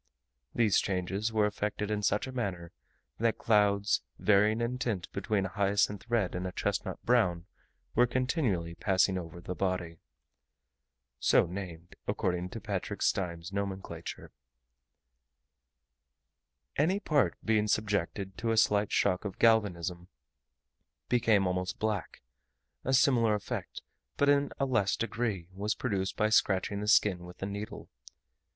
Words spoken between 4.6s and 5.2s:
tint